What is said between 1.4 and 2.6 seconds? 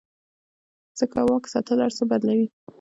ساتل هر څه بدلوي.